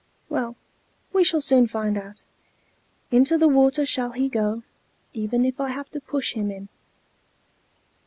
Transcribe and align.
Well, 0.29 0.55
we 1.13 1.23
shall 1.23 1.41
soon 1.41 1.67
find 1.67 1.95
out. 1.95 2.23
Into 3.11 3.37
the 3.37 3.47
water 3.47 3.85
shall 3.85 4.13
he 4.13 4.29
go, 4.29 4.63
even 5.13 5.45
if 5.45 5.61
I 5.61 5.69
have 5.69 5.91
to 5.91 6.01
push 6.01 6.33
him 6.33 6.49
in." 6.49 6.69